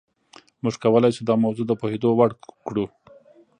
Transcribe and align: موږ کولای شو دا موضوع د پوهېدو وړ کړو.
موږ 0.63 0.75
کولای 0.83 1.11
شو 1.15 1.23
دا 1.29 1.35
موضوع 1.45 1.65
د 1.67 1.71
پوهېدو 1.81 2.09
وړ 2.13 2.29
کړو. 2.67 2.85